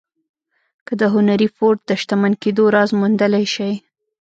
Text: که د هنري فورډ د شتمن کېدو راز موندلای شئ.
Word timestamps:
که 0.85 0.93
د 1.01 1.03
هنري 1.13 1.47
فورډ 1.55 1.79
د 1.85 1.91
شتمن 2.01 2.33
کېدو 2.43 2.63
راز 2.75 2.89
موندلای 2.99 3.45
شئ. 3.53 3.73